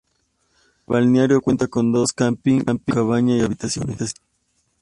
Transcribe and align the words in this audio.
El 0.87 0.93
balneario 0.95 1.39
cuenta 1.41 1.67
con 1.67 1.91
dos 1.91 2.11
campings 2.11 2.65
con 2.65 2.79
cabañas, 2.79 3.37
y 3.37 3.43
habitaciones. 3.43 4.15